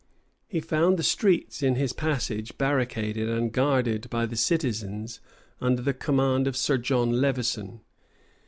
He 0.47 0.59
found 0.61 0.97
the 0.97 1.03
streets 1.03 1.61
in 1.61 1.75
his 1.75 1.93
passage 1.93 2.57
barricaded 2.57 3.29
and 3.29 3.51
guarded 3.51 4.09
by 4.09 4.25
the 4.25 4.35
citizens 4.35 5.19
under 5.61 5.83
the 5.83 5.93
command 5.93 6.47
of 6.47 6.57
Sir 6.57 6.79
John 6.79 7.11
Levison. 7.21 7.81